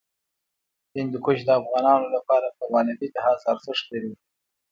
هندوکش 0.95 1.39
د 1.45 1.49
افغانانو 1.61 2.07
لپاره 2.15 2.47
په 2.57 2.63
معنوي 2.71 3.07
لحاظ 3.15 3.39
ارزښت 3.51 3.85
لري. 3.93 4.13